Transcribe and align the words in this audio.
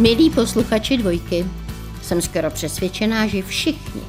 Milí 0.00 0.30
posluchači 0.30 0.96
dvojky, 0.96 1.46
jsem 2.02 2.22
skoro 2.22 2.50
přesvědčená, 2.50 3.26
že 3.26 3.42
všichni, 3.42 4.00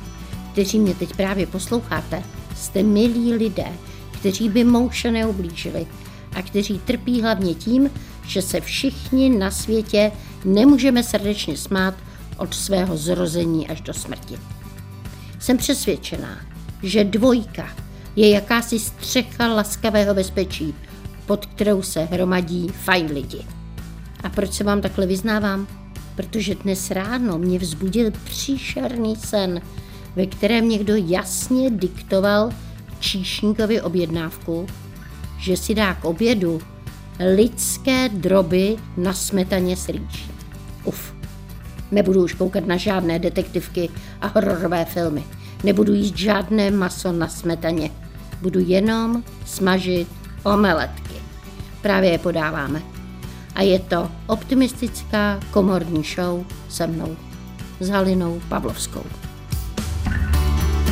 kteří 0.51 0.79
mě 0.79 0.95
teď 0.95 1.15
právě 1.15 1.47
posloucháte, 1.47 2.23
jste 2.55 2.83
milí 2.83 3.33
lidé, 3.33 3.67
kteří 4.11 4.49
by 4.49 4.63
mouše 4.63 5.11
neublížili 5.11 5.87
a 6.35 6.41
kteří 6.41 6.79
trpí 6.79 7.21
hlavně 7.21 7.55
tím, 7.55 7.89
že 8.27 8.41
se 8.41 8.61
všichni 8.61 9.29
na 9.29 9.51
světě 9.51 10.11
nemůžeme 10.45 11.03
srdečně 11.03 11.57
smát 11.57 11.93
od 12.37 12.53
svého 12.53 12.97
zrození 12.97 13.67
až 13.67 13.81
do 13.81 13.93
smrti. 13.93 14.39
Jsem 15.39 15.57
přesvědčená, 15.57 16.39
že 16.83 17.03
dvojka 17.03 17.69
je 18.15 18.29
jakási 18.29 18.79
střecha 18.79 19.53
laskavého 19.53 20.13
bezpečí, 20.13 20.75
pod 21.25 21.45
kterou 21.45 21.81
se 21.81 22.03
hromadí 22.03 22.67
fajn 22.67 23.05
lidi. 23.05 23.45
A 24.23 24.29
proč 24.29 24.53
se 24.53 24.63
vám 24.63 24.81
takhle 24.81 25.05
vyznávám? 25.05 25.80
Protože 26.15 26.55
dnes 26.55 26.91
ráno 26.91 27.37
mě 27.37 27.59
vzbudil 27.59 28.11
příšerný 28.23 29.15
sen, 29.15 29.61
ve 30.15 30.25
kterém 30.25 30.69
někdo 30.69 30.95
jasně 30.95 31.69
diktoval 31.69 32.49
číšníkovi 32.99 33.81
objednávku, 33.81 34.67
že 35.39 35.57
si 35.57 35.75
dá 35.75 35.93
k 35.93 36.05
obědu 36.05 36.61
lidské 37.35 38.09
droby 38.09 38.77
na 38.97 39.13
smetaně 39.13 39.77
s 39.77 39.89
rýčí. 39.89 40.31
Uf, 40.83 41.13
nebudu 41.91 42.23
už 42.23 42.33
koukat 42.33 42.67
na 42.67 42.77
žádné 42.77 43.19
detektivky 43.19 43.89
a 44.21 44.27
hororové 44.27 44.85
filmy. 44.85 45.23
Nebudu 45.63 45.93
jíst 45.93 46.17
žádné 46.17 46.71
maso 46.71 47.11
na 47.11 47.27
smetaně. 47.27 47.89
Budu 48.41 48.59
jenom 48.59 49.23
smažit 49.45 50.07
omeletky. 50.43 51.13
Právě 51.81 52.11
je 52.11 52.19
podáváme. 52.19 52.90
A 53.55 53.61
je 53.61 53.79
to 53.79 54.11
optimistická 54.27 55.39
komorní 55.51 56.03
show 56.03 56.45
se 56.69 56.87
mnou, 56.87 57.17
s 57.79 57.89
Halinou 57.89 58.41
Pavlovskou. 58.49 59.03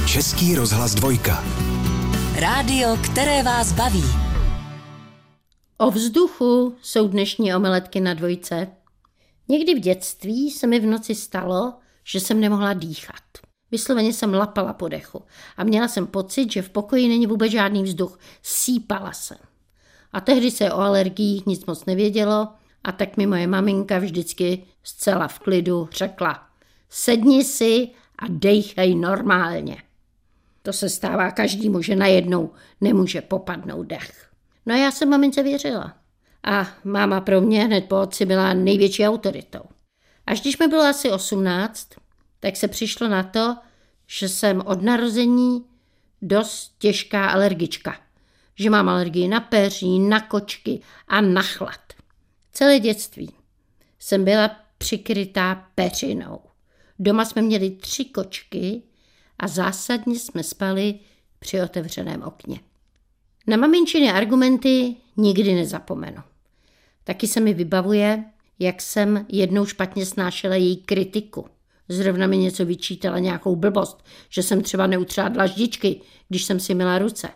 Český 0.07 0.55
rozhlas 0.55 0.95
dvojka. 0.95 1.43
Rádio, 2.39 2.97
které 3.03 3.43
vás 3.43 3.73
baví. 3.73 4.03
O 5.77 5.91
vzduchu 5.91 6.75
jsou 6.81 7.07
dnešní 7.07 7.55
omeletky 7.55 8.01
na 8.01 8.13
dvojce. 8.13 8.67
Někdy 9.47 9.75
v 9.75 9.79
dětství 9.79 10.51
se 10.51 10.67
mi 10.67 10.79
v 10.79 10.85
noci 10.85 11.15
stalo, 11.15 11.73
že 12.03 12.19
jsem 12.19 12.39
nemohla 12.39 12.73
dýchat. 12.73 13.23
Vysloveně 13.71 14.13
jsem 14.13 14.33
lapala 14.33 14.73
po 14.73 14.87
dechu 14.87 15.23
a 15.57 15.63
měla 15.63 15.87
jsem 15.87 16.07
pocit, 16.07 16.51
že 16.51 16.61
v 16.61 16.69
pokoji 16.69 17.07
není 17.07 17.27
vůbec 17.27 17.51
žádný 17.51 17.83
vzduch. 17.83 18.19
Sípala 18.43 19.13
jsem. 19.13 19.37
A 20.13 20.21
tehdy 20.21 20.51
se 20.51 20.71
o 20.71 20.79
alergiích 20.79 21.45
nic 21.45 21.65
moc 21.65 21.85
nevědělo 21.85 22.47
a 22.83 22.91
tak 22.91 23.17
mi 23.17 23.27
moje 23.27 23.47
maminka 23.47 23.99
vždycky 23.99 24.63
zcela 24.83 25.27
v 25.27 25.39
klidu 25.39 25.89
řekla 25.91 26.49
sedni 26.89 27.43
si 27.43 27.89
a 28.19 28.25
dejchej 28.29 28.95
normálně. 28.95 29.83
To 30.61 30.73
se 30.73 30.89
stává 30.89 31.31
každému, 31.31 31.81
že 31.81 31.95
najednou 31.95 32.51
nemůže 32.81 33.21
popadnout 33.21 33.87
dech. 33.87 34.29
No 34.65 34.75
a 34.75 34.77
já 34.77 34.91
jsem 34.91 35.09
mamince 35.09 35.43
věřila. 35.43 35.93
A 36.43 36.67
máma 36.83 37.21
pro 37.21 37.41
mě 37.41 37.63
hned 37.63 37.85
po 37.85 38.01
otci 38.01 38.25
byla 38.25 38.53
největší 38.53 39.07
autoritou. 39.07 39.61
Až 40.25 40.41
když 40.41 40.57
mi 40.57 40.67
bylo 40.67 40.83
asi 40.83 41.11
18, 41.11 41.87
tak 42.39 42.55
se 42.55 42.67
přišlo 42.67 43.07
na 43.07 43.23
to, 43.23 43.57
že 44.07 44.29
jsem 44.29 44.61
od 44.65 44.81
narození 44.81 45.65
dost 46.21 46.75
těžká 46.79 47.29
alergička. 47.29 47.95
Že 48.59 48.69
mám 48.69 48.89
alergii 48.89 49.27
na 49.27 49.39
peří, 49.39 49.99
na 49.99 50.19
kočky 50.19 50.79
a 51.07 51.21
na 51.21 51.41
chlad. 51.41 51.93
Celé 52.51 52.79
dětství 52.79 53.29
jsem 53.99 54.25
byla 54.25 54.51
přikrytá 54.77 55.67
peřinou. 55.75 56.39
Doma 56.99 57.25
jsme 57.25 57.41
měli 57.41 57.69
tři 57.69 58.05
kočky 58.05 58.81
a 59.39 59.47
zásadně 59.47 60.19
jsme 60.19 60.43
spali 60.43 60.99
při 61.39 61.61
otevřeném 61.61 62.23
okně. 62.23 62.59
Na 63.47 63.57
maminčiny 63.57 64.11
argumenty 64.11 64.95
nikdy 65.17 65.53
nezapomenu. 65.53 66.21
Taky 67.03 67.27
se 67.27 67.39
mi 67.39 67.53
vybavuje, 67.53 68.23
jak 68.59 68.81
jsem 68.81 69.25
jednou 69.29 69.65
špatně 69.65 70.05
snášela 70.05 70.55
její 70.55 70.77
kritiku. 70.77 71.45
Zrovna 71.89 72.27
mi 72.27 72.37
něco 72.37 72.65
vyčítala, 72.65 73.19
nějakou 73.19 73.55
blbost, 73.55 74.03
že 74.29 74.43
jsem 74.43 74.61
třeba 74.61 74.87
neutřela 74.87 75.29
dlaždičky, 75.29 76.01
když 76.29 76.43
jsem 76.43 76.59
si 76.59 76.75
měla 76.75 76.97
ruce. 76.97 77.29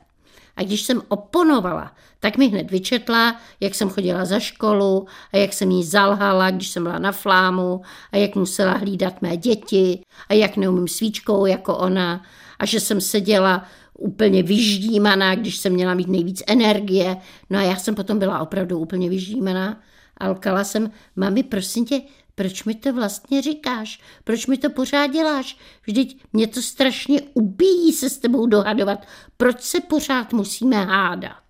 A 0.55 0.63
když 0.63 0.81
jsem 0.81 1.01
oponovala, 1.07 1.91
tak 2.19 2.37
mi 2.37 2.47
hned 2.47 2.71
vyčetla, 2.71 3.39
jak 3.59 3.75
jsem 3.75 3.89
chodila 3.89 4.25
za 4.25 4.39
školu 4.39 5.07
a 5.33 5.37
jak 5.37 5.53
jsem 5.53 5.71
jí 5.71 5.83
zalhala, 5.83 6.51
když 6.51 6.67
jsem 6.69 6.83
byla 6.83 6.99
na 6.99 7.11
flámu 7.11 7.81
a 8.11 8.17
jak 8.17 8.35
musela 8.35 8.73
hlídat 8.73 9.21
mé 9.21 9.37
děti 9.37 10.01
a 10.29 10.33
jak 10.33 10.57
neumím 10.57 10.87
svíčkou 10.87 11.45
jako 11.45 11.77
ona 11.77 12.23
a 12.59 12.65
že 12.65 12.79
jsem 12.79 13.01
seděla 13.01 13.65
úplně 13.97 14.43
vyždímaná, 14.43 15.35
když 15.35 15.57
jsem 15.57 15.73
měla 15.73 15.93
mít 15.93 16.07
nejvíc 16.07 16.43
energie. 16.47 17.17
No 17.49 17.59
a 17.59 17.61
já 17.61 17.75
jsem 17.75 17.95
potom 17.95 18.19
byla 18.19 18.39
opravdu 18.39 18.79
úplně 18.79 19.09
vyždímaná. 19.09 19.81
A 20.17 20.29
lkala 20.29 20.63
jsem, 20.63 20.91
mami, 21.15 21.43
prosím 21.43 21.85
tě, 21.85 22.01
proč 22.35 22.63
mi 22.63 22.75
to 22.75 22.93
vlastně 22.93 23.41
říkáš? 23.41 24.01
Proč 24.23 24.47
mi 24.47 24.57
to 24.57 24.69
pořád 24.69 25.07
děláš? 25.07 25.57
Vždyť 25.85 26.23
mě 26.33 26.47
to 26.47 26.61
strašně 26.61 27.21
ubíjí 27.33 27.93
se 27.93 28.09
s 28.09 28.17
tebou 28.17 28.47
dohadovat. 28.47 29.05
Proč 29.37 29.61
se 29.61 29.81
pořád 29.81 30.33
musíme 30.33 30.85
hádat? 30.85 31.43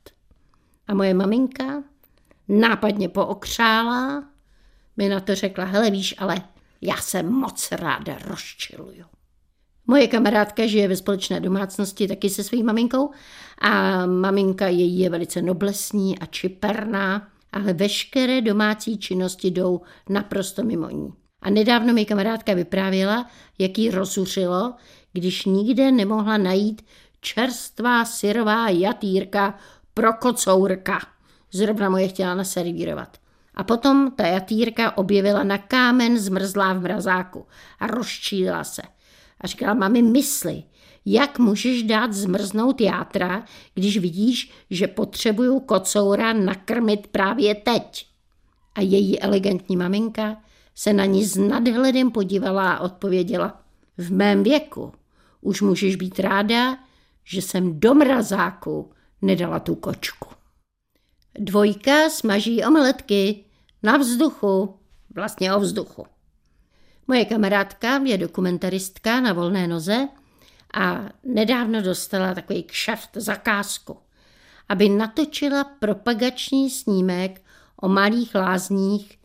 A 0.88 0.94
moje 0.94 1.14
maminka 1.14 1.84
nápadně 2.48 3.10
pookřála, 3.10 4.24
mi 4.98 5.10
na 5.10 5.20
to 5.20 5.36
řekla, 5.36 5.66
hele 5.66 5.92
víš, 5.92 6.16
ale 6.18 6.42
já 6.82 6.98
se 6.98 7.24
moc 7.24 7.72
ráda 7.72 8.18
rozčiluju. 8.26 9.06
Moje 9.88 10.08
kamarádka 10.08 10.68
žije 10.68 10.88
ve 10.88 10.96
společné 10.96 11.40
domácnosti 11.40 12.08
taky 12.08 12.30
se 12.30 12.44
svou 12.44 12.64
maminkou 12.64 13.12
a 13.62 14.06
maminka 14.06 14.68
její 14.68 15.00
je 15.00 15.10
velice 15.10 15.42
noblesní 15.42 16.20
a 16.20 16.26
čiperná, 16.26 17.28
ale 17.54 17.74
veškeré 17.74 18.42
domácí 18.42 18.98
činnosti 18.98 19.52
jdou 19.52 19.82
naprosto 20.10 20.64
mimo 20.64 20.90
ní. 20.90 21.14
A 21.42 21.50
nedávno 21.50 21.94
mi 21.94 22.06
kamarádka 22.06 22.54
vyprávěla, 22.54 23.28
jak 23.60 23.78
jí 23.78 23.92
rozuřilo, 23.92 24.74
když 25.14 25.46
nikde 25.46 25.92
nemohla 25.92 26.38
najít 26.38 26.82
čerstvá 27.22 28.06
syrová 28.06 28.70
jatýrka 28.70 29.58
pro 29.94 30.14
kocourka. 30.14 31.00
Zrovna 31.52 31.90
mu 31.90 31.98
je 31.98 32.08
chtěla 32.08 32.36
naservírovat. 32.36 33.18
A 33.56 33.64
potom 33.64 34.12
ta 34.12 34.28
jatýrka 34.28 34.98
objevila 34.98 35.44
na 35.44 35.58
kámen 35.58 36.20
zmrzlá 36.20 36.74
v 36.74 36.82
mrazáku 36.82 37.46
a 37.80 37.88
rozčílila 37.88 38.64
se. 38.64 38.82
A 39.42 39.48
říkala, 39.48 39.74
mami, 39.74 40.02
mysli, 40.02 40.64
jak 41.06 41.40
můžeš 41.40 41.84
dát 41.84 42.14
zmrznout 42.14 42.82
játra, 42.82 43.46
když 43.74 43.98
vidíš, 43.98 44.52
že 44.70 44.88
potřebuju 44.88 45.60
kocoura 45.60 46.34
nakrmit 46.34 47.08
právě 47.08 47.56
teď? 47.56 48.08
A 48.76 48.82
její 48.82 49.20
elegantní 49.20 49.78
maminka 49.78 50.38
se 50.76 50.94
na 50.94 51.06
ní 51.06 51.26
s 51.26 51.38
nadhledem 51.38 52.12
podívala 52.12 52.74
a 52.74 52.80
odpověděla, 52.80 53.62
v 53.98 54.12
mém 54.12 54.44
věku 54.44 54.94
už 55.42 55.62
můžeš 55.62 55.96
být 55.96 56.20
ráda, 56.20 56.78
že 57.24 57.42
jsem 57.42 57.80
do 57.80 57.94
mrazáku 57.94 58.92
nedala 59.22 59.60
tu 59.60 59.76
kočku. 59.76 60.30
Dvojka 61.40 62.10
smaží 62.10 62.64
omeletky 62.64 63.46
na 63.84 63.98
vzduchu, 63.98 64.76
vlastně 65.16 65.56
o 65.56 65.60
vzduchu. 65.60 66.06
Moje 67.08 67.26
kamarádka 67.26 67.98
je 68.04 68.18
dokumentaristka 68.18 69.22
na 69.22 69.34
volné 69.34 69.68
noze 69.68 70.08
a 70.74 71.10
nedávno 71.24 71.82
dostala 71.82 72.34
takový 72.34 72.64
kšaft 72.64 73.10
zakázku, 73.16 73.98
aby 74.70 74.90
natočila 74.90 75.64
propagační 75.64 76.70
snímek 76.70 77.42
o 77.82 77.90
malých 77.90 78.36
lázních 78.36 79.20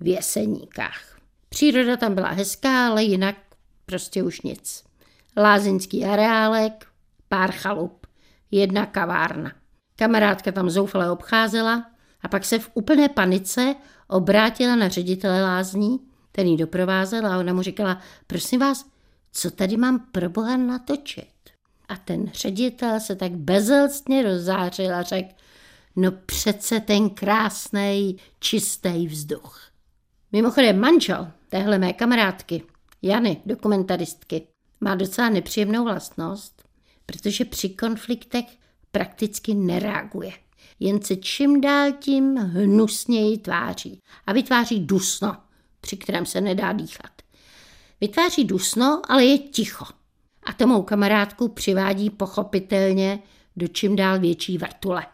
v 0.00 0.06
Jeseníkách. 0.06 1.18
Příroda 1.48 1.96
tam 1.96 2.14
byla 2.14 2.28
hezká, 2.28 2.88
ale 2.88 3.02
jinak 3.02 3.36
prostě 3.86 4.22
už 4.22 4.40
nic. 4.40 4.84
Lázeňský 5.36 6.04
areálek, 6.04 6.86
pár 7.28 7.52
chalup, 7.52 8.06
jedna 8.50 8.86
kavárna. 8.86 9.52
Kamarádka 9.96 10.52
tam 10.52 10.70
zoufale 10.70 11.10
obcházela 11.10 11.90
a 12.22 12.28
pak 12.28 12.44
se 12.44 12.58
v 12.58 12.70
úplné 12.74 13.08
panice 13.08 13.74
obrátila 14.08 14.76
na 14.76 14.88
ředitele 14.88 15.42
lázní, 15.42 16.00
ten 16.32 16.46
ji 16.46 16.56
doprovázel 16.56 17.26
a 17.26 17.38
ona 17.38 17.52
mu 17.52 17.62
říkala, 17.62 17.98
prosím 18.26 18.60
vás, 18.60 18.91
co 19.32 19.50
tady 19.50 19.76
mám 19.76 19.98
pro 19.98 20.30
boha 20.30 20.56
natočit? 20.56 21.26
A 21.88 21.96
ten 21.96 22.30
ředitel 22.34 23.00
se 23.00 23.16
tak 23.16 23.32
bezelstně 23.32 24.22
rozzářil 24.22 24.94
a 24.94 25.02
řekl, 25.02 25.28
no 25.96 26.12
přece 26.12 26.80
ten 26.80 27.10
krásný, 27.10 28.16
čistý 28.40 29.06
vzduch. 29.06 29.70
Mimochodem 30.32 30.80
manžel 30.80 31.32
téhle 31.48 31.78
mé 31.78 31.92
kamarádky, 31.92 32.62
Jany, 33.02 33.42
dokumentaristky, 33.46 34.46
má 34.80 34.94
docela 34.94 35.28
nepříjemnou 35.28 35.84
vlastnost, 35.84 36.62
protože 37.06 37.44
při 37.44 37.68
konfliktech 37.68 38.44
prakticky 38.90 39.54
nereaguje. 39.54 40.32
Jen 40.80 41.02
se 41.02 41.16
čím 41.16 41.60
dál 41.60 41.92
tím 41.92 42.36
hnusněji 42.36 43.38
tváří 43.38 43.98
a 44.26 44.32
vytváří 44.32 44.80
dusno 44.80 45.36
při 45.82 45.96
kterém 45.96 46.26
se 46.26 46.40
nedá 46.40 46.72
dýchat. 46.72 47.21
Vytváří 48.02 48.44
dusno, 48.44 49.02
ale 49.08 49.24
je 49.24 49.38
ticho. 49.38 49.84
A 50.42 50.52
to 50.52 50.66
mou 50.66 50.82
kamarádku 50.82 51.48
přivádí 51.48 52.10
pochopitelně 52.10 53.18
do 53.56 53.68
čím 53.68 53.96
dál 53.96 54.20
větší 54.20 54.58
vrtule. 54.58 55.06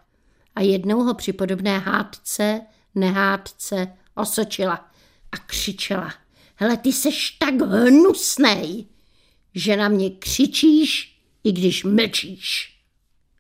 A 0.55 0.61
jednou 0.61 1.03
ho 1.03 1.15
při 1.15 1.33
podobné 1.33 1.79
hádce, 1.79 2.61
nehádce 2.95 3.93
osočila 4.15 4.91
a 5.33 5.39
křičela. 5.39 6.15
Hele, 6.55 6.77
ty 6.77 6.93
seš 6.93 7.31
tak 7.31 7.55
hnusnej, 7.55 8.87
že 9.55 9.77
na 9.77 9.89
mě 9.89 10.11
křičíš, 10.11 11.21
i 11.45 11.53
když 11.53 11.85
mlčíš. 11.85 12.79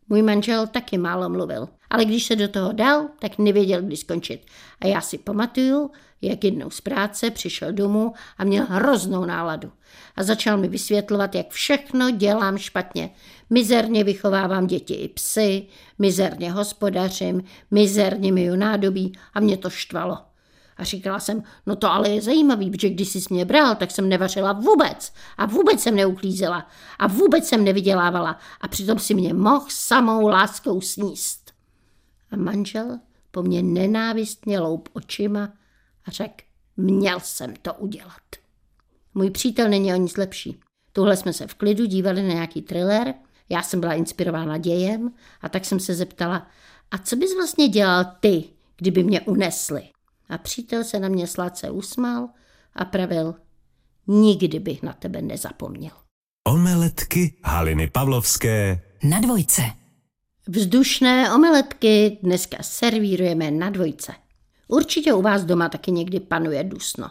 Můj 0.08 0.22
manžel 0.22 0.66
taky 0.66 0.98
málo 0.98 1.28
mluvil, 1.28 1.68
ale 1.90 2.04
když 2.04 2.26
se 2.26 2.36
do 2.36 2.48
toho 2.48 2.72
dal, 2.72 3.06
tak 3.18 3.38
nevěděl, 3.38 3.82
kdy 3.82 3.96
skončit. 3.96 4.46
A 4.80 4.86
já 4.86 5.00
si 5.00 5.18
pamatuju, 5.18 5.90
jak 6.22 6.44
jednou 6.44 6.70
z 6.70 6.80
práce 6.80 7.30
přišel 7.30 7.72
domů 7.72 8.12
a 8.38 8.44
měl 8.44 8.66
hroznou 8.68 9.24
náladu. 9.24 9.72
A 10.16 10.22
začal 10.22 10.58
mi 10.58 10.68
vysvětlovat, 10.68 11.34
jak 11.34 11.50
všechno 11.50 12.10
dělám 12.10 12.58
špatně. 12.58 13.10
Mizerně 13.50 14.04
vychovávám 14.04 14.66
děti 14.66 14.94
i 14.94 15.08
psy, 15.08 15.66
mizerně 15.98 16.52
hospodařím, 16.52 17.44
mizerně 17.70 18.32
miju 18.32 18.56
nádobí 18.56 19.12
a 19.34 19.40
mě 19.40 19.56
to 19.56 19.70
štvalo. 19.70 20.18
A 20.76 20.84
říkala 20.84 21.20
jsem, 21.20 21.42
no 21.66 21.76
to 21.76 21.92
ale 21.92 22.08
je 22.08 22.22
zajímavý, 22.22 22.70
protože 22.70 22.90
když 22.90 23.08
jsi 23.08 23.20
mě 23.30 23.44
bral, 23.44 23.74
tak 23.74 23.90
jsem 23.90 24.08
nevařila 24.08 24.52
vůbec 24.52 25.12
a 25.38 25.46
vůbec 25.46 25.80
jsem 25.80 25.96
neuklízela 25.96 26.66
a 26.98 27.06
vůbec 27.06 27.48
jsem 27.48 27.64
nevydělávala 27.64 28.38
a 28.60 28.68
přitom 28.68 28.98
si 28.98 29.14
mě 29.14 29.34
mohl 29.34 29.66
samou 29.68 30.28
láskou 30.28 30.80
sníst. 30.80 31.37
A 32.30 32.36
manžel 32.36 32.98
po 33.30 33.42
mně 33.42 33.62
nenávistně 33.62 34.60
loup 34.60 34.88
očima 34.92 35.52
a 36.04 36.10
řekl, 36.10 36.44
měl 36.76 37.20
jsem 37.20 37.54
to 37.62 37.74
udělat. 37.74 38.22
Můj 39.14 39.30
přítel 39.30 39.68
není 39.68 39.94
o 39.94 39.96
nic 39.96 40.16
lepší. 40.16 40.60
Tuhle 40.92 41.16
jsme 41.16 41.32
se 41.32 41.46
v 41.46 41.54
klidu 41.54 41.86
dívali 41.86 42.22
na 42.22 42.34
nějaký 42.34 42.62
thriller, 42.62 43.14
já 43.48 43.62
jsem 43.62 43.80
byla 43.80 43.92
inspirována 43.92 44.58
dějem 44.58 45.12
a 45.40 45.48
tak 45.48 45.64
jsem 45.64 45.80
se 45.80 45.94
zeptala, 45.94 46.46
a 46.90 46.98
co 46.98 47.16
bys 47.16 47.34
vlastně 47.34 47.68
dělal 47.68 48.04
ty, 48.20 48.44
kdyby 48.76 49.02
mě 49.02 49.20
unesli? 49.20 49.82
A 50.28 50.38
přítel 50.38 50.84
se 50.84 51.00
na 51.00 51.08
mě 51.08 51.26
sladce 51.26 51.70
usmál 51.70 52.28
a 52.74 52.84
pravil, 52.84 53.34
nikdy 54.06 54.58
bych 54.58 54.82
na 54.82 54.92
tebe 54.92 55.22
nezapomněl. 55.22 55.92
Omeletky 56.48 57.34
Haliny 57.44 57.90
Pavlovské 57.90 58.80
Na 59.02 59.20
dvojce. 59.20 59.62
Vzdušné 60.48 61.34
omeletky 61.34 62.18
dneska 62.22 62.56
servírujeme 62.60 63.50
na 63.50 63.70
dvojce. 63.70 64.12
Určitě 64.68 65.14
u 65.14 65.22
vás 65.22 65.44
doma 65.44 65.68
taky 65.68 65.90
někdy 65.90 66.20
panuje 66.20 66.64
dusno. 66.64 67.10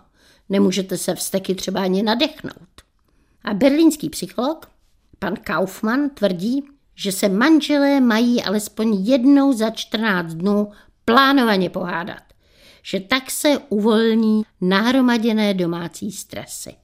Nemůžete 0.49 0.97
se 0.97 1.15
vsteky 1.15 1.55
třeba 1.55 1.81
ani 1.81 2.03
nadechnout. 2.03 2.81
A 3.43 3.53
berlínský 3.53 4.09
psycholog, 4.09 4.69
pan 5.19 5.35
Kaufmann, 5.35 6.09
tvrdí, 6.09 6.63
že 6.95 7.11
se 7.11 7.29
manželé 7.29 7.99
mají 7.99 8.43
alespoň 8.43 8.93
jednou 8.93 9.53
za 9.53 9.69
14 9.69 10.33
dnů 10.33 10.71
plánovaně 11.05 11.69
pohádat 11.69 12.27
že 12.91 12.99
tak 12.99 13.31
se 13.31 13.57
uvolní 13.69 14.43
nahromaděné 14.61 15.53
domácí 15.53 16.11
stresy. 16.11 16.75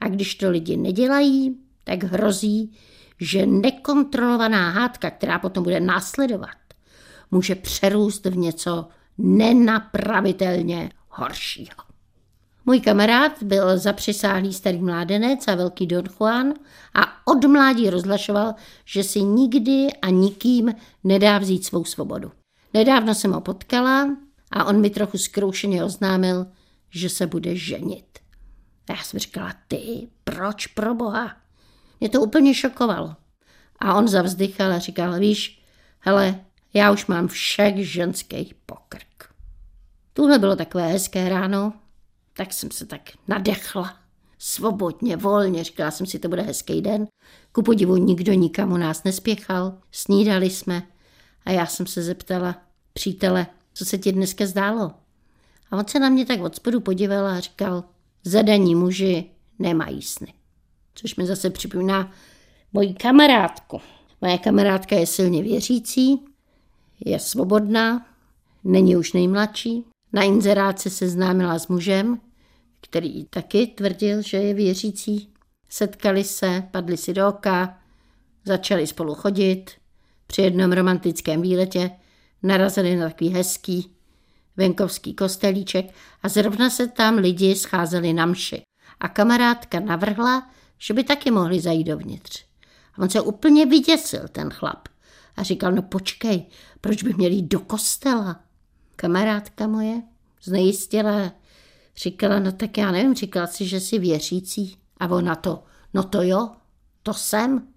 A 0.00 0.08
když 0.08 0.34
to 0.34 0.50
lidi 0.50 0.76
nedělají, 0.76 1.56
tak 1.84 2.02
hrozí, 2.02 2.72
že 3.20 3.46
nekontrolovaná 3.46 4.70
hádka, 4.70 5.10
která 5.10 5.38
potom 5.38 5.64
bude 5.64 5.80
následovat, 5.80 6.56
může 7.30 7.54
přerůst 7.54 8.26
v 8.26 8.36
něco 8.36 8.88
nenapravitelně 9.18 10.90
horšího. 11.08 11.90
Můj 12.66 12.80
kamarád 12.80 13.42
byl 13.42 13.78
zapřisáhlý 13.78 14.52
starý 14.52 14.78
mládenec 14.78 15.48
a 15.48 15.54
velký 15.54 15.86
Don 15.86 16.04
Juan 16.04 16.54
a 16.94 17.26
od 17.26 17.44
mládí 17.44 17.90
rozlašoval, 17.90 18.54
že 18.84 19.04
si 19.04 19.22
nikdy 19.22 19.88
a 20.02 20.10
nikým 20.10 20.74
nedá 21.04 21.38
vzít 21.38 21.64
svou 21.64 21.84
svobodu. 21.84 22.32
Nedávno 22.74 23.14
jsem 23.14 23.32
ho 23.32 23.40
potkala 23.40 24.16
a 24.50 24.64
on 24.64 24.80
mi 24.80 24.90
trochu 24.90 25.18
zkroušeně 25.18 25.84
oznámil, 25.84 26.46
že 26.90 27.08
se 27.08 27.26
bude 27.26 27.56
ženit. 27.56 28.18
A 28.88 28.92
já 28.92 29.02
jsem 29.02 29.20
říkala, 29.20 29.54
ty, 29.68 30.08
proč 30.24 30.66
pro 30.66 30.94
boha? 30.94 31.36
Mě 32.00 32.08
to 32.08 32.20
úplně 32.20 32.54
šokovalo. 32.54 33.16
A 33.78 33.94
on 33.94 34.08
zavzdychal 34.08 34.72
a 34.72 34.78
říkal, 34.78 35.18
víš, 35.18 35.62
hele, 36.00 36.40
já 36.74 36.92
už 36.92 37.06
mám 37.06 37.28
všech 37.28 37.88
ženských 37.88 38.54
pokrk. 38.54 39.34
Tuhle 40.12 40.38
bylo 40.38 40.56
takové 40.56 40.86
hezké 40.86 41.28
ráno, 41.28 41.72
tak 42.32 42.52
jsem 42.52 42.70
se 42.70 42.86
tak 42.86 43.00
nadechla. 43.28 43.96
Svobodně, 44.38 45.16
volně, 45.16 45.64
říkala 45.64 45.90
jsem 45.90 46.06
si, 46.06 46.18
to 46.18 46.28
bude 46.28 46.42
hezký 46.42 46.80
den. 46.80 47.06
Ku 47.52 47.62
podivu 47.62 47.96
nikdo 47.96 48.32
nikam 48.32 48.72
u 48.72 48.76
nás 48.76 49.04
nespěchal, 49.04 49.78
snídali 49.92 50.50
jsme 50.50 50.82
a 51.44 51.50
já 51.50 51.66
jsem 51.66 51.86
se 51.86 52.02
zeptala, 52.02 52.56
přítele, 52.92 53.46
co 53.74 53.84
se 53.84 53.98
ti 53.98 54.12
dneska 54.12 54.46
zdálo? 54.46 54.92
A 55.70 55.76
on 55.76 55.88
se 55.88 55.98
na 55.98 56.08
mě 56.08 56.26
tak 56.26 56.40
od 56.40 56.56
spodu 56.56 56.80
podíval 56.80 57.26
a 57.26 57.40
říkal, 57.40 57.84
zadaní 58.24 58.74
muži 58.74 59.30
nemají 59.58 60.02
sny. 60.02 60.39
Což 60.94 61.16
mi 61.16 61.26
zase 61.26 61.50
připomíná 61.50 62.12
moji 62.72 62.94
kamarádku. 62.94 63.80
Moje 64.20 64.38
kamarádka 64.38 64.96
je 64.96 65.06
silně 65.06 65.42
věřící, 65.42 66.24
je 67.04 67.18
svobodná, 67.18 68.06
není 68.64 68.96
už 68.96 69.12
nejmladší. 69.12 69.84
Na 70.12 70.22
inzeráce 70.22 70.90
se 70.90 71.08
známila 71.08 71.58
s 71.58 71.68
mužem, 71.68 72.20
který 72.80 73.24
taky 73.24 73.66
tvrdil, 73.66 74.22
že 74.22 74.36
je 74.36 74.54
věřící. 74.54 75.32
Setkali 75.68 76.24
se, 76.24 76.68
padli 76.70 76.96
si 76.96 77.12
do 77.14 77.28
oka, 77.28 77.78
začali 78.44 78.86
spolu 78.86 79.14
chodit. 79.14 79.70
Při 80.26 80.42
jednom 80.42 80.72
romantickém 80.72 81.42
výletě 81.42 81.90
narazili 82.42 82.96
na 82.96 83.08
takový 83.08 83.30
hezký 83.30 83.90
venkovský 84.56 85.14
kostelíček 85.14 85.94
a 86.22 86.28
zrovna 86.28 86.70
se 86.70 86.88
tam 86.88 87.18
lidi 87.18 87.54
scházeli 87.54 88.12
na 88.12 88.26
mši. 88.26 88.62
A 89.00 89.08
kamarádka 89.08 89.80
navrhla, 89.80 90.50
že 90.80 90.94
by 90.94 91.04
taky 91.04 91.30
mohli 91.30 91.60
zajít 91.60 91.86
dovnitř. 91.86 92.44
A 92.94 93.02
on 93.02 93.10
se 93.10 93.20
úplně 93.20 93.66
vyděsil, 93.66 94.28
ten 94.32 94.50
chlap. 94.50 94.88
A 95.36 95.42
říkal, 95.42 95.72
no 95.72 95.82
počkej, 95.82 96.46
proč 96.80 97.02
by 97.02 97.14
měli 97.14 97.34
jít 97.34 97.48
do 97.48 97.60
kostela? 97.60 98.40
Kamarádka 98.96 99.66
moje 99.66 100.02
znejistila, 100.42 101.32
říkala, 101.96 102.38
no 102.38 102.52
tak 102.52 102.78
já 102.78 102.90
nevím, 102.90 103.14
říkala 103.14 103.46
si, 103.46 103.66
že 103.66 103.80
jsi 103.80 103.98
věřící. 103.98 104.76
A 104.96 105.06
ona 105.08 105.34
to, 105.34 105.62
no 105.94 106.02
to 106.02 106.22
jo, 106.22 106.50
to 107.02 107.14
jsem, 107.14 107.68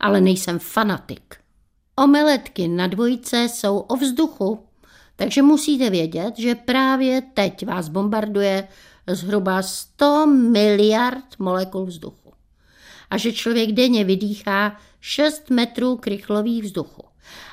ale 0.00 0.20
nejsem 0.20 0.58
fanatik. 0.58 1.36
Omeletky 1.96 2.68
na 2.68 2.86
dvojce 2.86 3.48
jsou 3.48 3.78
o 3.78 3.96
vzduchu, 3.96 4.66
takže 5.16 5.42
musíte 5.42 5.90
vědět, 5.90 6.38
že 6.38 6.54
právě 6.54 7.20
teď 7.20 7.66
vás 7.66 7.88
bombarduje 7.88 8.68
zhruba 9.06 9.62
100 9.62 10.26
miliard 10.26 11.38
molekul 11.38 11.86
vzduchu. 11.86 12.27
A 13.10 13.16
že 13.16 13.32
člověk 13.32 13.72
denně 13.72 14.04
vydýchá 14.04 14.80
6 15.00 15.50
metrů 15.50 15.96
krychlových 15.96 16.62
vzduchu. 16.62 17.04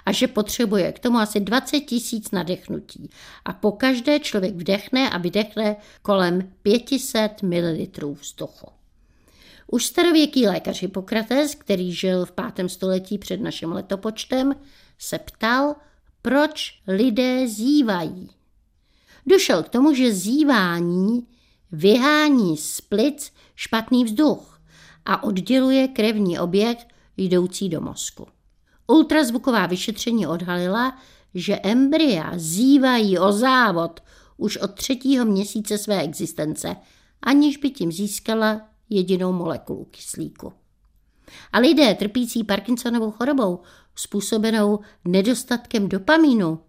A 0.06 0.12
že 0.12 0.28
potřebuje 0.28 0.92
k 0.92 1.00
tomu 1.00 1.18
asi 1.18 1.40
20 1.40 1.80
tisíc 1.80 2.32
nadechnutí. 2.32 3.10
A 3.46 3.54
po 3.54 3.72
každé 3.72 4.20
člověk 4.20 4.56
vdechne 4.56 5.10
a 5.10 5.18
vydechne 5.18 5.76
kolem 6.02 6.52
500 6.62 7.44
ml 7.44 8.14
vzduchu. 8.22 8.68
Už 9.68 9.86
starověký 9.86 10.48
lékař 10.48 10.82
Hippokrates, 10.82 11.56
který 11.56 11.94
žil 11.94 12.26
v 12.26 12.32
pátém 12.32 12.70
století 12.70 13.18
před 13.18 13.42
naším 13.42 13.72
letopočtem, 13.72 14.56
se 15.00 15.20
ptal, 15.20 15.76
proč 16.22 16.82
lidé 16.88 17.48
zívají. 17.48 18.30
Došel 19.26 19.64
k 19.64 19.70
tomu, 19.70 19.94
že 19.94 20.14
zívání 20.14 21.28
vyhání 21.72 22.58
z 22.58 22.82
plic 22.82 23.32
špatný 23.56 24.06
vzduch 24.06 24.55
a 25.06 25.24
odděluje 25.24 25.88
krevní 25.88 26.40
objekt 26.40 26.88
jdoucí 27.18 27.70
do 27.70 27.82
mozku. 27.82 28.28
Ultrazvuková 28.88 29.66
vyšetření 29.66 30.28
odhalila, 30.28 30.98
že 31.34 31.60
embrya 31.64 32.32
zívají 32.36 33.20
o 33.20 33.32
závod 33.32 34.00
už 34.38 34.58
od 34.58 34.74
třetího 34.74 35.26
měsíce 35.26 35.78
své 35.78 36.02
existence, 36.02 36.76
aniž 37.22 37.58
by 37.58 37.70
tím 37.70 37.92
získala 37.92 38.62
jedinou 38.90 39.32
molekulu 39.32 39.86
kyslíku. 39.86 40.54
A 41.54 41.60
lidé 41.60 41.96
trpící 41.96 42.44
Parkinsonovou 42.44 43.12
chorobou, 43.12 43.60
způsobenou 43.96 44.80
nedostatkem 45.06 45.90
dopamínu, 45.90 46.60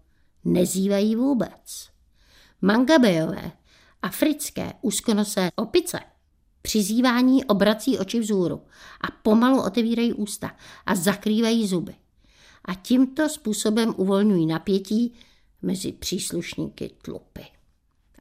nezývají 0.45 1.17
vůbec. 1.17 1.89
Mangabejové, 2.63 3.53
africké 4.03 4.73
úzkonosé 4.83 5.51
opice, 5.57 6.01
přizývání 6.67 7.45
obrací 7.45 7.99
oči 7.99 8.21
vzhůru 8.21 8.63
a 9.01 9.07
pomalu 9.23 9.63
otevírají 9.63 10.13
ústa 10.13 10.57
a 10.87 10.95
zakrývají 10.95 11.67
zuby. 11.67 11.95
A 12.65 12.75
tímto 12.75 13.29
způsobem 13.29 13.95
uvolňují 13.97 14.47
napětí 14.47 15.13
mezi 15.63 15.93
příslušníky 15.93 16.91
tlupy. 17.03 17.43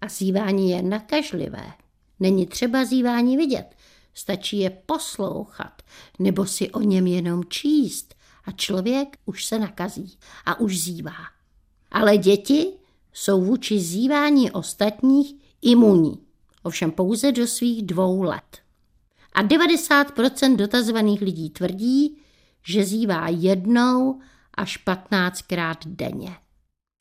A 0.01 0.07
zývání 0.07 0.69
je 0.69 0.81
nakažlivé. 0.81 1.73
Není 2.19 2.45
třeba 2.45 2.85
zívání 2.85 3.37
vidět, 3.37 3.75
stačí 4.13 4.59
je 4.59 4.69
poslouchat 4.69 5.81
nebo 6.19 6.45
si 6.45 6.71
o 6.71 6.81
něm 6.81 7.07
jenom 7.07 7.43
číst 7.43 8.15
a 8.43 8.51
člověk 8.51 9.17
už 9.25 9.45
se 9.45 9.59
nakazí 9.59 10.17
a 10.45 10.59
už 10.59 10.79
zívá. 10.79 11.17
Ale 11.91 12.17
děti 12.17 12.67
jsou 13.13 13.41
vůči 13.41 13.79
zívání 13.79 14.51
ostatních 14.51 15.35
imunní, 15.61 16.24
ovšem 16.65 16.91
pouze 16.91 17.31
do 17.31 17.47
svých 17.47 17.85
dvou 17.85 18.21
let. 18.21 18.57
A 19.33 19.43
90% 19.43 20.55
dotazovaných 20.55 21.21
lidí 21.21 21.49
tvrdí, 21.49 22.17
že 22.67 22.85
zívá 22.85 23.27
jednou 23.29 24.19
až 24.53 24.85
15krát 24.85 25.77
denně. 25.85 26.37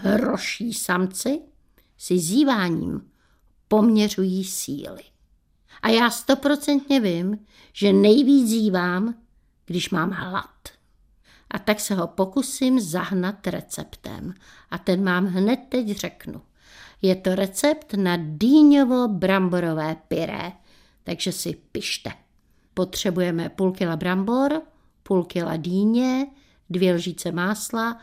Hroší 0.03 0.75
samci 0.75 1.41
si 1.99 2.19
zíváním 2.19 3.11
poměřují 3.69 4.45
síly. 4.45 5.03
A 5.83 5.89
já 5.89 6.11
stoprocentně 6.11 7.01
vím, 7.01 7.39
že 7.73 7.93
nejvíc 7.93 8.49
zívám, 8.49 9.15
když 9.67 9.91
mám 9.91 10.11
hlad. 10.11 10.69
A 11.51 11.59
tak 11.59 11.81
se 11.81 11.95
ho 11.95 12.07
pokusím 12.07 12.81
zahnat 12.81 13.47
receptem. 13.47 14.35
A 14.71 14.79
ten 14.79 15.05
mám 15.05 15.27
hned 15.27 15.61
teď 15.69 15.97
řeknu. 15.97 16.43
Je 17.05 17.15
to 17.17 17.35
recept 17.35 17.95
na 17.95 18.17
dýňovo-bramborové 18.17 19.97
pyré, 20.09 20.53
takže 21.05 21.33
si 21.33 21.57
pište. 21.73 22.11
Potřebujeme 22.75 23.49
půl 23.49 23.73
kila 23.73 23.97
brambor, 23.97 24.63
půl 25.03 25.25
kila 25.25 25.57
dýně, 25.57 26.27
dvě 26.71 26.95
lžíce 26.95 27.33
másla, 27.33 28.01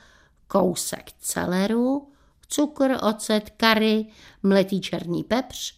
kousek 0.48 1.12
celeru, 1.20 2.12
cukr, 2.48 2.98
ocet, 3.10 3.50
kary, 3.50 4.06
mletý 4.44 4.82
černý 4.82 5.24
pepř 5.24 5.76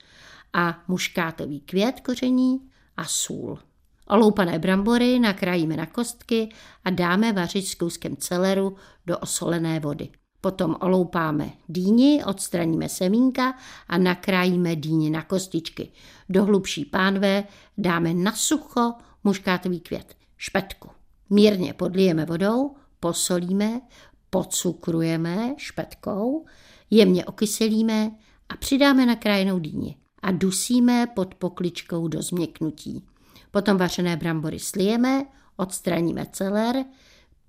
a 0.53 0.83
muškátový 0.87 1.59
květ 1.59 1.99
koření 1.99 2.69
a 2.97 3.05
sůl. 3.05 3.59
Oloupané 4.07 4.59
brambory 4.59 5.19
nakrájíme 5.19 5.77
na 5.77 5.85
kostky 5.85 6.49
a 6.85 6.89
dáme 6.89 7.33
vařit 7.33 7.67
s 7.67 7.75
kouskem 7.75 8.17
celeru 8.17 8.75
do 9.05 9.17
osolené 9.17 9.79
vody. 9.79 10.09
Potom 10.43 10.75
oloupáme 10.79 11.49
dýni, 11.69 12.23
odstraníme 12.23 12.89
semínka 12.89 13.53
a 13.87 13.97
nakrájíme 13.97 14.75
dýni 14.75 15.09
na 15.09 15.23
kostičky. 15.23 15.91
Do 16.29 16.45
hlubší 16.45 16.85
pánve 16.85 17.43
dáme 17.77 18.13
na 18.13 18.31
sucho 18.31 18.93
muškátový 19.23 19.79
květ, 19.79 20.15
špetku. 20.37 20.89
Mírně 21.29 21.73
podlijeme 21.73 22.25
vodou, 22.25 22.75
posolíme, 22.99 23.81
pocukrujeme 24.29 25.55
špetkou, 25.57 26.45
jemně 26.89 27.25
okyselíme 27.25 28.11
a 28.49 28.57
přidáme 28.57 29.05
nakrájenou 29.05 29.59
dýni 29.59 29.97
a 30.21 30.31
dusíme 30.31 31.07
pod 31.07 31.35
pokličkou 31.35 32.07
do 32.07 32.21
změknutí. 32.21 33.05
Potom 33.51 33.77
vařené 33.77 34.17
brambory 34.17 34.59
slijeme, 34.59 35.25
odstraníme 35.55 36.25
celer, 36.31 36.85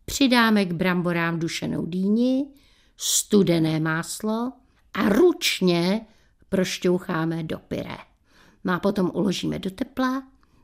přidáme 0.04 0.64
k 0.64 0.72
bramborám 0.72 1.38
dušenou 1.38 1.86
dýni, 1.86 2.46
studené 2.96 3.80
máslo 3.80 4.52
a 4.94 5.08
ručně 5.08 6.06
prošťoucháme 6.48 7.42
do 7.42 7.58
pyré. 7.58 7.96
No 8.64 8.72
a 8.72 8.78
potom 8.78 9.10
uložíme 9.14 9.58
do 9.58 9.70
tepla, 9.70 10.22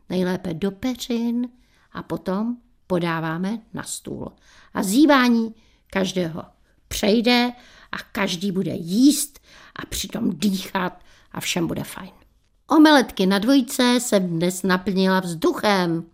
nejlépe 0.08 0.54
do 0.54 0.70
peřin 0.70 1.48
a 1.92 2.02
potom 2.02 2.56
podáváme 2.86 3.58
na 3.74 3.82
stůl. 3.82 4.32
A 4.74 4.82
zívání 4.82 5.54
každého 5.86 6.42
přejde 6.88 7.52
a 7.92 7.96
každý 8.12 8.52
bude 8.52 8.72
jíst 8.74 9.40
a 9.76 9.86
přitom 9.86 10.30
dýchat 10.30 11.02
a 11.32 11.40
všem 11.40 11.66
bude 11.66 11.84
fajn. 11.84 12.10
Omeletky 12.66 13.26
na 13.26 13.38
dvojce 13.38 13.98
jsem 14.00 14.28
dnes 14.28 14.62
naplnila 14.62 15.20
vzduchem 15.20 16.04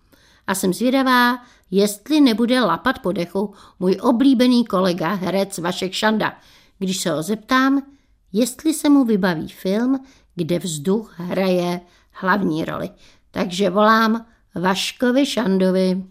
a 0.46 0.54
jsem 0.54 0.74
zvědavá, 0.74 1.38
jestli 1.70 2.20
nebude 2.20 2.60
lapat 2.60 2.98
po 2.98 3.12
dechu 3.12 3.54
můj 3.78 3.98
oblíbený 4.02 4.64
kolega 4.64 5.14
herec 5.14 5.58
Vašek 5.58 5.92
Šanda, 5.92 6.36
když 6.78 7.00
se 7.00 7.10
ho 7.10 7.22
zeptám, 7.22 7.82
jestli 8.32 8.74
se 8.74 8.88
mu 8.88 9.04
vybaví 9.04 9.48
film, 9.48 10.04
kde 10.34 10.58
vzduch 10.58 11.14
hraje 11.18 11.80
hlavní 12.10 12.64
roli. 12.64 12.90
Takže 13.30 13.70
volám 13.70 14.26
Vaškovi 14.54 15.26
Šandovi. 15.26 16.02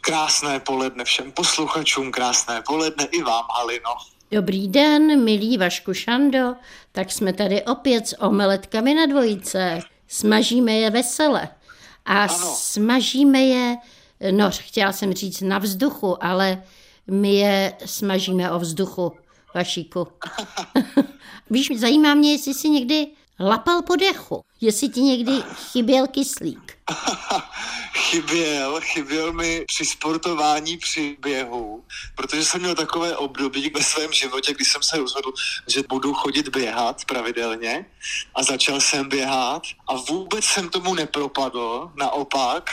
Krásné 0.00 0.60
poledne 0.60 1.04
všem 1.04 1.32
posluchačům, 1.32 2.12
krásné 2.12 2.62
poledne 2.66 3.04
i 3.04 3.22
vám, 3.22 3.44
Halino. 3.50 3.90
Dobrý 4.30 4.68
den, 4.68 5.24
milý 5.24 5.58
Vašku 5.58 5.94
Šando, 5.94 6.54
tak 6.92 7.12
jsme 7.12 7.32
tady 7.32 7.62
opět 7.62 8.08
s 8.08 8.20
omeletkami 8.20 8.94
na 8.94 9.06
dvojice. 9.06 9.80
Smažíme 10.08 10.72
je 10.72 10.90
vesele. 10.90 11.48
A 12.04 12.22
ano. 12.22 12.54
smažíme 12.56 13.40
je, 13.40 13.76
no 14.30 14.50
chtěla 14.50 14.92
jsem 14.92 15.12
říct 15.12 15.40
na 15.40 15.58
vzduchu, 15.58 16.24
ale 16.24 16.62
my 17.10 17.34
je 17.34 17.72
smažíme 17.84 18.50
o 18.50 18.58
vzduchu, 18.58 19.12
Vašíku. 19.54 20.08
Víš, 21.50 21.72
zajímá 21.76 22.14
mě, 22.14 22.32
jestli 22.32 22.54
si 22.54 22.68
někdy 22.68 23.06
lapal 23.40 23.82
po 23.82 23.96
dechu, 23.96 24.44
jestli 24.60 24.88
ti 24.88 25.00
někdy 25.00 25.32
chyběl 25.72 26.06
kyslík. 26.06 26.78
chyběl, 27.94 28.80
chyběl 28.80 29.32
mi 29.32 29.64
při 29.66 29.84
sportování, 29.84 30.76
při 30.76 31.16
běhu, 31.20 31.84
protože 32.14 32.44
jsem 32.44 32.60
měl 32.60 32.74
takové 32.74 33.16
období 33.16 33.70
ve 33.74 33.82
svém 33.82 34.12
životě, 34.12 34.54
kdy 34.54 34.64
jsem 34.64 34.82
se 34.82 34.96
rozhodl, 34.96 35.32
že 35.66 35.82
budu 35.88 36.14
chodit 36.14 36.48
běhat 36.48 37.04
pravidelně 37.04 37.86
a 38.34 38.42
začal 38.42 38.80
jsem 38.80 39.08
běhat 39.08 39.62
a 39.88 39.96
vůbec 39.96 40.44
jsem 40.44 40.68
tomu 40.68 40.94
nepropadl, 40.94 41.90
naopak 41.96 42.70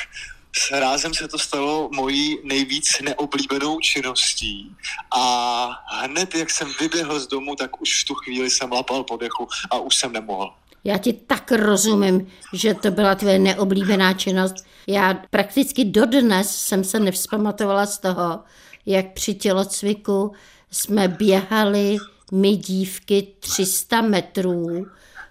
s 0.55 0.71
rázem 0.71 1.13
se 1.13 1.27
to 1.27 1.39
stalo 1.39 1.89
mojí 1.95 2.37
nejvíc 2.43 3.01
neoblíbenou 3.01 3.79
činností 3.79 4.75
a 5.15 5.83
hned, 5.87 6.35
jak 6.35 6.49
jsem 6.49 6.67
vyběhl 6.79 7.19
z 7.19 7.27
domu, 7.27 7.55
tak 7.55 7.81
už 7.81 8.03
v 8.03 8.07
tu 8.07 8.13
chvíli 8.13 8.49
jsem 8.49 8.71
lapal 8.71 9.03
po 9.03 9.17
dechu 9.17 9.47
a 9.71 9.79
už 9.79 9.95
jsem 9.95 10.13
nemohl. 10.13 10.53
Já 10.83 10.97
ti 10.97 11.13
tak 11.13 11.51
rozumím, 11.51 12.27
že 12.53 12.73
to 12.73 12.91
byla 12.91 13.15
tvoje 13.15 13.39
neoblíbená 13.39 14.13
činnost. 14.13 14.55
Já 14.87 15.13
prakticky 15.29 15.85
dodnes 15.85 16.55
jsem 16.55 16.83
se 16.83 16.99
nevzpamatovala 16.99 17.85
z 17.85 17.97
toho, 17.97 18.39
jak 18.85 19.13
při 19.13 19.33
tělocviku 19.33 20.33
jsme 20.71 21.07
běhali 21.07 21.97
my 22.31 22.55
dívky 22.55 23.27
300 23.39 24.01
metrů 24.01 24.85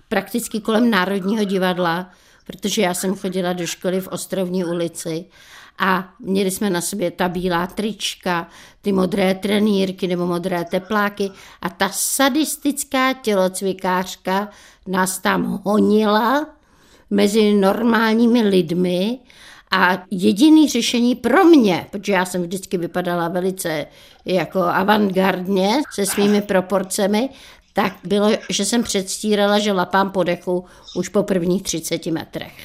prakticky 0.09 0.61
kolem 0.61 0.91
Národního 0.91 1.45
divadla, 1.45 2.11
protože 2.47 2.83
já 2.83 2.95
jsem 2.95 3.15
chodila 3.15 3.53
do 3.53 3.67
školy 3.67 4.01
v 4.01 4.09
Ostrovní 4.09 4.65
ulici 4.65 5.25
a 5.79 6.15
měli 6.21 6.51
jsme 6.51 6.71
na 6.71 6.81
sobě 6.81 7.11
ta 7.11 7.29
bílá 7.29 7.67
trička, 7.67 8.49
ty 8.83 8.93
modré 8.93 9.35
trenýrky 9.35 10.07
nebo 10.07 10.27
modré 10.27 10.65
tepláky 10.65 11.31
a 11.63 11.69
ta 11.69 11.89
sadistická 11.89 13.13
tělocvikářka 13.13 14.49
nás 14.87 15.19
tam 15.19 15.61
honila 15.65 16.47
mezi 17.11 17.53
normálními 17.53 18.43
lidmi 18.43 19.19
a 19.71 20.03
jediný 20.11 20.69
řešení 20.69 21.15
pro 21.15 21.45
mě, 21.45 21.87
protože 21.91 22.13
já 22.13 22.25
jsem 22.25 22.43
vždycky 22.43 22.79
vypadala 22.79 23.29
velice 23.29 23.87
jako 24.25 24.63
avantgardně 24.63 25.83
se 25.95 26.07
svými 26.07 26.43
proporcemi, 26.43 27.29
tak 27.73 27.97
bylo, 28.05 28.31
že 28.51 28.65
jsem 28.65 28.83
předstírala, 28.83 29.59
že 29.59 29.73
lapám 29.73 30.11
po 30.11 30.23
dechu 30.23 30.65
už 30.97 31.09
po 31.09 31.23
prvních 31.23 31.63
30 31.63 32.07
metrech. 32.07 32.65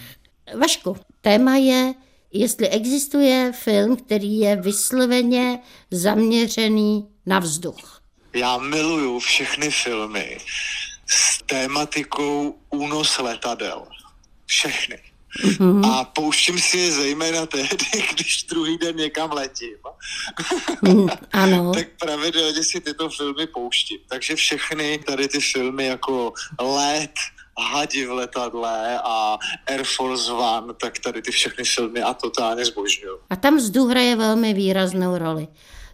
Vašku, 0.60 0.98
téma 1.22 1.56
je, 1.56 1.94
jestli 2.34 2.70
existuje 2.70 3.52
film, 3.56 3.98
který 3.98 4.38
je 4.38 4.56
vysloveně 4.56 5.60
zaměřený 5.92 7.08
na 7.26 7.40
vzduch. 7.40 8.02
Já 8.34 8.58
miluju 8.58 9.20
všechny 9.20 9.72
filmy 9.72 10.38
s 11.08 11.44
tématikou 11.44 12.56
únos 12.70 13.18
letadel. 13.18 13.88
Všechny. 14.46 15.00
Mm-hmm. 15.44 15.86
A 15.86 16.04
pouštím 16.04 16.60
si 16.60 16.78
je 16.78 16.92
zejména 16.92 17.46
tehdy, 17.46 17.86
když 18.14 18.44
druhý 18.44 18.78
den 18.78 18.96
někam 18.96 19.32
letím. 19.32 19.78
Mm, 20.82 21.08
ano. 21.34 21.72
tak 21.76 21.88
pravidelně 22.00 22.64
si 22.64 22.82
tyto 22.82 23.10
filmy 23.10 23.48
pouštím. 23.48 23.98
Takže 24.08 24.36
všechny 24.36 25.00
tady 25.08 25.28
ty 25.28 25.40
filmy 25.40 25.86
jako 25.86 26.34
Let, 26.62 27.14
Hadi 27.60 28.06
v 28.06 28.12
letadle 28.12 29.00
a 29.04 29.38
Air 29.68 29.84
Force 29.84 30.32
One, 30.32 30.74
tak 30.74 31.00
tady 31.00 31.22
ty 31.22 31.32
všechny 31.32 31.64
filmy 31.64 32.02
a 32.02 32.14
totálně 32.14 32.66
zbožňuju. 32.66 33.20
A 33.30 33.36
tam 33.36 33.58
vzduch 33.58 33.90
hraje 33.90 34.16
velmi 34.16 34.54
výraznou 34.54 35.18
roli. 35.18 35.48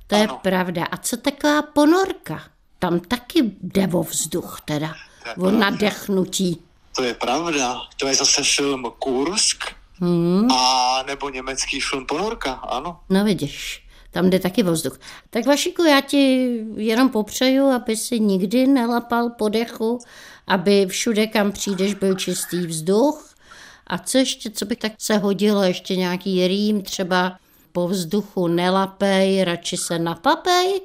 To 0.07 0.15
ano. 0.15 0.23
je 0.23 0.29
pravda. 0.41 0.85
A 0.85 0.97
co 0.97 1.17
taková 1.17 1.61
ponorka? 1.61 2.43
Tam 2.79 2.99
taky 2.99 3.51
jde 3.61 3.87
o 3.93 4.03
vzduch 4.03 4.61
teda, 4.65 4.95
o 5.37 5.51
nadechnutí. 5.51 6.61
To 6.95 7.03
je 7.03 7.13
pravda. 7.13 7.81
To 7.97 8.07
je 8.07 8.15
zase 8.15 8.43
film 8.43 8.91
Kursk 8.99 9.63
hmm. 9.99 10.51
a 10.51 11.03
nebo 11.07 11.29
německý 11.29 11.79
film 11.79 12.05
Ponorka, 12.05 12.53
ano. 12.53 12.99
No 13.09 13.23
vidíš, 13.23 13.83
tam 14.11 14.29
jde 14.29 14.39
taky 14.39 14.63
vzduch. 14.63 14.99
Tak 15.29 15.45
Vašiku, 15.45 15.83
já 15.83 16.01
ti 16.01 16.49
jenom 16.75 17.09
popřeju, 17.09 17.65
aby 17.65 17.97
si 17.97 18.19
nikdy 18.19 18.67
nelapal 18.67 19.29
po 19.29 19.49
dechu, 19.49 19.99
aby 20.47 20.85
všude, 20.85 21.27
kam 21.27 21.51
přijdeš, 21.51 21.93
byl 21.93 22.15
čistý 22.15 22.67
vzduch. 22.67 23.29
A 23.87 23.97
co 23.97 24.17
ještě, 24.17 24.49
co 24.49 24.65
by 24.65 24.75
tak 24.75 24.91
se 24.99 25.17
hodilo, 25.17 25.63
ještě 25.63 25.95
nějaký 25.95 26.47
rým, 26.47 26.81
třeba 26.81 27.37
po 27.71 27.87
vzduchu 27.87 28.47
nelapej, 28.47 29.43
radši 29.43 29.77
se 29.77 29.99
napapej? 29.99 30.81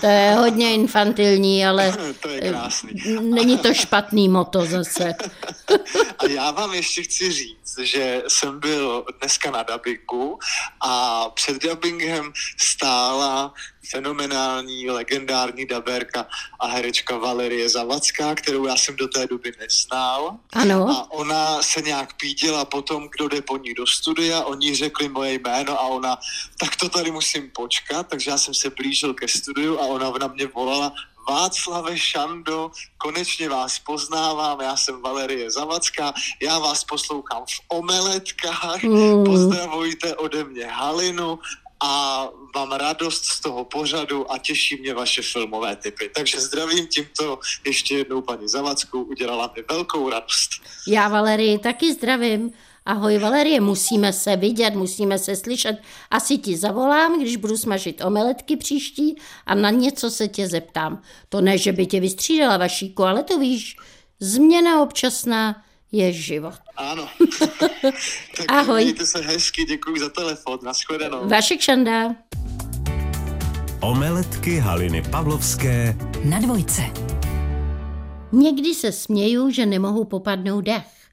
To 0.00 0.06
je 0.06 0.34
hodně 0.34 0.74
infantilní, 0.74 1.66
ale 1.66 1.92
To 2.20 2.28
je 2.28 2.40
krásný. 2.40 2.92
není 3.20 3.58
to 3.58 3.74
špatný 3.74 4.28
moto 4.28 4.66
zase. 4.66 5.14
A 6.18 6.26
já 6.26 6.50
vám 6.50 6.74
ještě 6.74 7.02
chci 7.02 7.32
říct, 7.32 7.78
že 7.82 8.22
jsem 8.28 8.60
byl 8.60 9.04
dneska 9.20 9.50
na 9.50 9.62
dubbingu 9.62 10.38
a 10.80 11.28
před 11.30 11.62
dubbingem 11.62 12.32
stála 12.58 13.54
fenomenální, 13.90 14.90
legendární 14.90 15.66
daberka 15.66 16.26
a 16.60 16.66
herečka 16.66 17.16
Valerie 17.18 17.68
Zavacká, 17.68 18.34
kterou 18.34 18.66
já 18.66 18.76
jsem 18.76 18.96
do 18.96 19.08
té 19.08 19.26
doby 19.26 19.52
neznal. 19.60 20.36
Ano. 20.52 20.88
A 20.90 21.10
ona 21.10 21.62
se 21.62 21.80
nějak 21.82 22.16
pídila 22.16 22.64
potom, 22.64 23.08
kdo 23.16 23.28
jde 23.28 23.42
po 23.42 23.56
ní 23.56 23.74
do 23.74 23.86
studia, 23.86 24.42
oni 24.42 24.74
řekli 24.74 25.08
moje 25.08 25.32
jméno 25.34 25.80
a 25.80 25.82
ona, 25.82 26.18
tak 26.60 26.76
to 26.76 26.88
tady 26.88 27.10
musím 27.10 27.50
počkat, 27.50 28.06
takže 28.08 28.30
já 28.30 28.38
jsem 28.38 28.54
se 28.54 28.70
blížil 28.70 29.14
ke 29.14 29.28
studiu 29.28 29.78
a 29.80 29.82
ona 29.86 30.10
na 30.20 30.26
mě 30.26 30.46
volala, 30.46 30.92
Václave 31.28 31.98
Šando, 31.98 32.70
konečně 32.98 33.48
vás 33.48 33.78
poznávám, 33.78 34.60
já 34.60 34.76
jsem 34.76 35.02
Valerie 35.02 35.50
Zavacká, 35.50 36.14
já 36.42 36.58
vás 36.58 36.84
poslouchám 36.84 37.42
v 37.42 37.60
omeletkách, 37.68 38.82
Mm. 38.82 39.24
pozdravujte 39.24 40.16
ode 40.16 40.44
mě 40.44 40.66
Halinu 40.66 41.38
a 41.80 42.28
mám 42.54 42.72
radost 42.72 43.24
z 43.24 43.40
toho 43.40 43.64
pořadu 43.64 44.32
a 44.32 44.38
těší 44.38 44.80
mě 44.80 44.94
vaše 44.94 45.22
filmové 45.22 45.76
typy. 45.76 46.10
Takže 46.14 46.40
zdravím 46.40 46.86
tímto 46.86 47.38
ještě 47.66 47.94
jednou 47.94 48.20
paní 48.20 48.48
Zavackou, 48.48 49.02
udělala 49.02 49.52
mi 49.56 49.64
velkou 49.70 50.10
radost. 50.10 50.50
Já 50.86 51.08
Valerii 51.08 51.58
taky 51.58 51.92
zdravím. 51.92 52.52
Ahoj 52.86 53.18
Valerie, 53.18 53.60
musíme 53.60 54.12
se 54.12 54.36
vidět, 54.36 54.74
musíme 54.74 55.18
se 55.18 55.36
slyšet. 55.36 55.76
Asi 56.10 56.38
ti 56.38 56.56
zavolám, 56.56 57.20
když 57.20 57.36
budu 57.36 57.56
smažit 57.56 58.04
omeletky 58.04 58.56
příští 58.56 59.16
a 59.46 59.54
na 59.54 59.70
něco 59.70 60.10
se 60.10 60.28
tě 60.28 60.48
zeptám. 60.48 61.02
To 61.28 61.40
ne, 61.40 61.58
že 61.58 61.72
by 61.72 61.86
tě 61.86 62.00
vystřídala 62.00 62.56
Vašíku, 62.56 63.04
ale 63.04 63.22
to 63.22 63.38
víš, 63.38 63.76
změna 64.20 64.82
občasná 64.82 65.62
je 65.92 66.12
život. 66.12 66.54
Ano. 66.76 67.08
tak 68.36 68.46
Ahoj. 68.48 68.84
Mějte 68.84 69.06
se 69.06 69.20
hezky, 69.20 69.64
děkuji 69.64 70.00
za 70.00 70.08
telefon, 70.08 70.58
nashledanou. 70.62 71.28
Vašek 71.28 71.60
Šanda. 71.60 72.14
Omeletky 73.82 74.58
Haliny 74.58 75.02
Pavlovské 75.02 75.96
Na 76.24 76.40
dvojce. 76.40 76.82
Někdy 78.32 78.74
se 78.74 78.92
směju, 78.92 79.50
že 79.50 79.66
nemohu 79.66 80.04
popadnout 80.04 80.60
dech. 80.60 81.08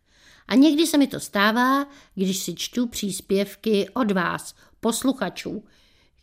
A 0.48 0.56
někdy 0.56 0.88
se 0.88 0.98
mi 0.98 1.08
to 1.08 1.20
stává, 1.20 1.88
když 2.16 2.38
si 2.38 2.56
čtu 2.56 2.88
příspěvky 2.88 3.90
od 3.94 4.12
vás, 4.12 4.56
posluchačů, 4.80 5.64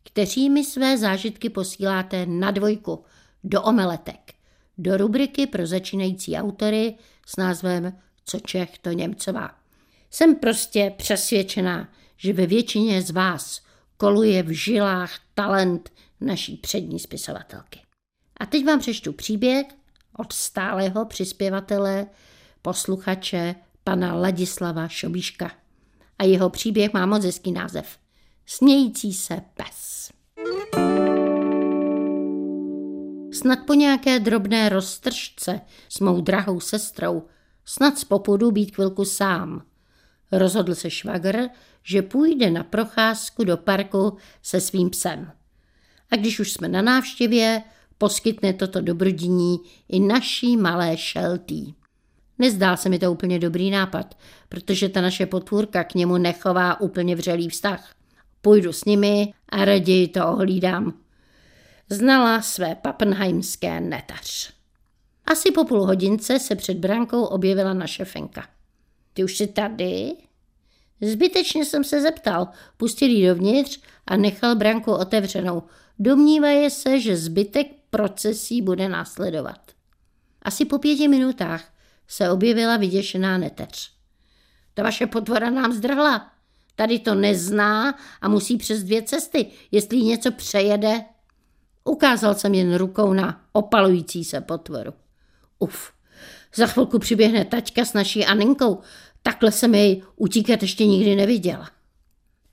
kteří 0.04 0.50
mi 0.50 0.64
své 0.64 0.98
zážitky 0.98 1.50
posíláte 1.50 2.26
na 2.26 2.50
dvojku, 2.50 3.04
do 3.44 3.62
omeletek, 3.62 4.34
do 4.78 4.96
rubriky 4.96 5.46
pro 5.46 5.66
začínající 5.66 6.36
autory 6.36 6.94
s 7.26 7.36
názvem 7.36 7.92
Co 8.24 8.40
Čech, 8.40 8.78
to 8.78 8.90
Němcová. 8.90 9.50
Jsem 10.10 10.34
prostě 10.34 10.92
přesvědčená, 10.96 11.88
že 12.16 12.32
ve 12.32 12.46
většině 12.46 13.02
z 13.02 13.10
vás 13.10 13.60
koluje 13.96 14.42
v 14.42 14.50
žilách 14.50 15.10
talent 15.34 15.90
naší 16.20 16.56
přední 16.56 16.98
spisovatelky. 16.98 17.80
A 18.40 18.46
teď 18.46 18.66
vám 18.66 18.78
přečtu 18.78 19.12
příběh 19.12 19.66
od 20.16 20.32
stálého 20.32 21.04
přispěvatele, 21.04 22.06
posluchače 22.62 23.54
pana 23.84 24.14
Ladislava 24.14 24.88
Šobíška. 24.88 25.50
A 26.18 26.24
jeho 26.24 26.50
příběh 26.50 26.92
má 26.92 27.06
moc 27.06 27.24
hezký 27.24 27.52
název. 27.52 27.98
Smějící 28.46 29.14
se 29.14 29.40
pes. 29.54 30.10
Snad 33.32 33.58
po 33.66 33.74
nějaké 33.74 34.20
drobné 34.20 34.68
roztržce 34.68 35.60
s 35.88 36.00
mou 36.00 36.20
drahou 36.20 36.60
sestrou, 36.60 37.22
snad 37.64 37.98
z 37.98 38.04
popudu 38.04 38.50
být 38.50 38.74
chvilku 38.74 39.04
sám. 39.04 39.62
Rozhodl 40.32 40.74
se 40.74 40.90
švagr, 40.90 41.48
že 41.82 42.02
půjde 42.02 42.50
na 42.50 42.64
procházku 42.64 43.44
do 43.44 43.56
parku 43.56 44.16
se 44.42 44.60
svým 44.60 44.90
psem. 44.90 45.32
A 46.10 46.16
když 46.16 46.40
už 46.40 46.52
jsme 46.52 46.68
na 46.68 46.82
návštěvě, 46.82 47.62
poskytne 47.98 48.52
toto 48.52 48.80
dobrodění 48.80 49.58
i 49.88 50.00
naší 50.00 50.56
malé 50.56 50.96
šeltý. 50.96 51.74
Nezdál 52.38 52.76
se 52.76 52.88
mi 52.88 52.98
to 52.98 53.12
úplně 53.12 53.38
dobrý 53.38 53.70
nápad, 53.70 54.18
protože 54.48 54.88
ta 54.88 55.00
naše 55.00 55.26
potvůrka 55.26 55.84
k 55.84 55.94
němu 55.94 56.18
nechová 56.18 56.80
úplně 56.80 57.16
vřelý 57.16 57.48
vztah. 57.48 57.94
Půjdu 58.40 58.72
s 58.72 58.84
nimi 58.84 59.32
a 59.48 59.64
raději 59.64 60.08
to 60.08 60.28
ohlídám. 60.28 60.94
Znala 61.90 62.42
své 62.42 62.74
papenheimské 62.74 63.80
netař. 63.80 64.52
Asi 65.26 65.50
po 65.50 65.64
půl 65.64 65.86
hodince 65.86 66.38
se 66.38 66.56
před 66.56 66.76
brankou 66.76 67.24
objevila 67.24 67.74
naše 67.74 68.04
Fenka. 68.04 68.48
Ty 69.12 69.24
už 69.24 69.36
jsi 69.36 69.46
tady? 69.46 70.12
Zbytečně 71.00 71.64
jsem 71.64 71.84
se 71.84 72.02
zeptal, 72.02 72.48
pustil 72.76 73.08
ji 73.08 73.28
dovnitř 73.28 73.80
a 74.06 74.16
nechal 74.16 74.56
branku 74.56 74.92
otevřenou. 74.92 75.62
Domnívaje 75.98 76.70
se, 76.70 77.00
že 77.00 77.16
zbytek 77.16 77.66
procesí 77.90 78.62
bude 78.62 78.88
následovat. 78.88 79.60
Asi 80.42 80.64
po 80.64 80.78
pěti 80.78 81.08
minutách 81.08 81.64
se 82.08 82.30
objevila 82.30 82.76
vyděšená 82.76 83.38
neteř. 83.38 83.90
Ta 84.74 84.82
vaše 84.82 85.06
potvora 85.06 85.50
nám 85.50 85.72
zdrhla. 85.72 86.32
Tady 86.76 86.98
to 86.98 87.14
nezná 87.14 87.98
a 88.20 88.28
musí 88.28 88.56
přes 88.56 88.82
dvě 88.82 89.02
cesty, 89.02 89.46
jestli 89.70 90.02
něco 90.02 90.30
přejede. 90.30 91.04
Ukázal 91.84 92.34
jsem 92.34 92.54
jen 92.54 92.74
rukou 92.74 93.12
na 93.12 93.44
opalující 93.52 94.24
se 94.24 94.40
potvoru. 94.40 94.92
Uf, 95.58 95.92
za 96.54 96.66
chvilku 96.66 96.98
přiběhne 96.98 97.44
taťka 97.44 97.84
s 97.84 97.92
naší 97.92 98.26
Aninkou. 98.26 98.78
Takhle 99.22 99.52
jsem 99.52 99.74
jej 99.74 100.02
utíkat 100.16 100.62
ještě 100.62 100.86
nikdy 100.86 101.16
neviděla. 101.16 101.70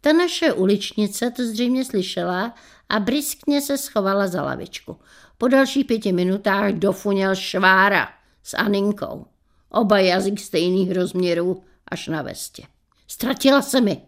Ta 0.03 0.13
naše 0.13 0.53
uličnice 0.53 1.31
to 1.31 1.43
zřejmě 1.43 1.85
slyšela 1.85 2.53
a 2.89 2.99
briskně 2.99 3.61
se 3.61 3.77
schovala 3.77 4.27
za 4.27 4.43
lavičku. 4.43 4.97
Po 5.37 5.47
dalších 5.47 5.85
pěti 5.85 6.11
minutách 6.11 6.71
dofuněl 6.71 7.35
švára 7.35 8.09
s 8.43 8.57
Aninkou. 8.57 9.25
Oba 9.69 9.99
jazyk 9.99 10.39
stejných 10.39 10.91
rozměrů 10.91 11.63
až 11.87 12.07
na 12.07 12.21
vestě. 12.21 12.63
Ztratila 13.07 13.61
se 13.61 13.81
mi. 13.81 14.01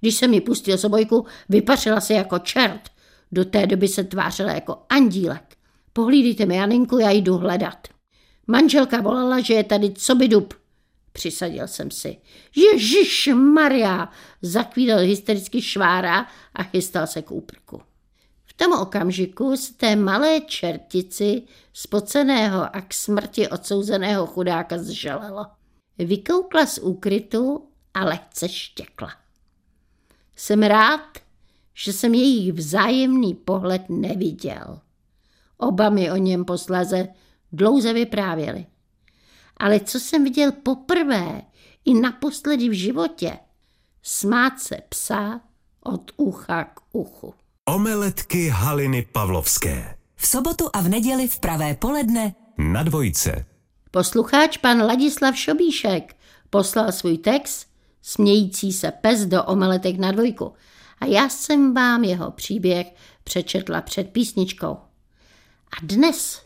Když 0.00 0.14
jsem 0.14 0.30
mi 0.30 0.40
pustil 0.40 0.78
z 0.78 0.84
obojku, 0.84 1.26
vypařila 1.48 2.00
se 2.00 2.14
jako 2.14 2.38
čert. 2.38 2.90
Do 3.32 3.44
té 3.44 3.66
doby 3.66 3.88
se 3.88 4.04
tvářila 4.04 4.52
jako 4.52 4.78
andílek. 4.88 5.56
Pohlídejte 5.92 6.46
mi, 6.46 6.60
Aninku, 6.60 6.98
já 6.98 7.10
jdu 7.10 7.36
hledat. 7.36 7.88
Manželka 8.46 9.00
volala, 9.00 9.40
že 9.40 9.54
je 9.54 9.64
tady 9.64 9.92
co 9.92 10.14
by 10.14 10.28
dub. 10.28 10.54
Přisadil 11.12 11.68
jsem 11.68 11.90
si. 11.90 12.16
Ježíš 12.56 13.30
Maria, 13.34 14.08
zakvídal 14.42 14.98
hystericky 14.98 15.62
švára 15.62 16.26
a 16.54 16.62
chystal 16.62 17.06
se 17.06 17.22
k 17.22 17.30
úprku. 17.30 17.82
V 18.44 18.54
tom 18.54 18.72
okamžiku 18.72 19.56
z 19.56 19.70
té 19.70 19.96
malé 19.96 20.40
čertici 20.40 21.42
spoceného 21.72 22.76
a 22.76 22.80
k 22.80 22.94
smrti 22.94 23.48
odsouzeného 23.48 24.26
chudáka 24.26 24.78
zželelo. 24.78 25.46
Vykoukla 25.98 26.66
z 26.66 26.78
úkrytu 26.78 27.68
a 27.94 28.04
lehce 28.04 28.48
štěkla. 28.48 29.12
Jsem 30.36 30.62
rád, 30.62 31.18
že 31.74 31.92
jsem 31.92 32.14
jejich 32.14 32.52
vzájemný 32.52 33.34
pohled 33.34 33.82
neviděl. 33.88 34.80
Oba 35.58 35.90
mi 35.90 36.10
o 36.10 36.16
něm 36.16 36.44
posléze 36.44 37.08
dlouze 37.52 37.92
vyprávěli. 37.92 38.66
Ale 39.56 39.80
co 39.80 40.00
jsem 40.00 40.24
viděl 40.24 40.52
poprvé 40.52 41.42
i 41.84 41.94
naposledy 41.94 42.68
v 42.68 42.72
životě, 42.72 43.38
smát 44.02 44.60
se 44.60 44.76
psa 44.88 45.40
od 45.80 46.10
ucha 46.16 46.64
k 46.64 46.80
uchu. 46.92 47.34
Omeletky 47.64 48.48
Haliny 48.48 49.06
Pavlovské. 49.12 49.96
V 50.16 50.26
sobotu 50.26 50.68
a 50.72 50.80
v 50.80 50.88
neděli 50.88 51.28
v 51.28 51.40
pravé 51.40 51.74
poledne 51.74 52.34
Na 52.58 52.82
dvojce. 52.82 53.46
Posluchač 53.90 54.56
pan 54.56 54.82
Ladislav 54.82 55.36
Šobíšek 55.36 56.16
poslal 56.50 56.92
svůj 56.92 57.18
text 57.18 57.72
Smějící 58.02 58.72
se 58.72 58.90
pes 58.90 59.26
do 59.26 59.44
omeletek 59.44 59.98
na 59.98 60.12
dvojku 60.12 60.52
a 60.98 61.06
já 61.06 61.28
jsem 61.28 61.74
vám 61.74 62.04
jeho 62.04 62.30
příběh 62.30 62.94
přečetla 63.24 63.80
před 63.80 64.10
písničkou. 64.10 64.76
A 65.76 65.76
dnes 65.82 66.42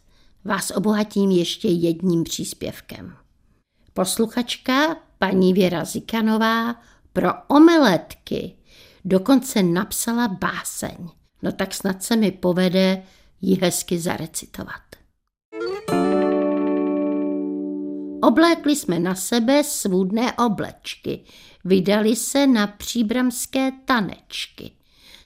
vás 0.47 0.71
obohatím 0.71 1.31
ještě 1.31 1.69
jedním 1.69 2.25
příspěvkem. 2.25 3.17
Posluchačka 3.93 4.97
paní 5.19 5.53
Věra 5.53 5.85
Zikanová 5.85 6.75
pro 7.13 7.29
omeletky 7.49 8.57
dokonce 9.05 9.63
napsala 9.63 10.29
báseň. 10.29 11.09
No 11.43 11.53
tak 11.53 11.75
snad 11.75 12.03
se 12.03 12.17
mi 12.17 12.31
povede 12.31 13.03
ji 13.41 13.59
hezky 13.63 13.99
zarecitovat. 13.99 14.83
Oblékli 18.23 18.77
jsme 18.77 18.99
na 18.99 19.15
sebe 19.15 19.65
svůdné 19.65 20.33
oblečky, 20.33 21.25
vydali 21.65 22.17
se 22.17 22.47
na 22.47 22.67
příbramské 22.67 23.71
tanečky. 23.85 24.71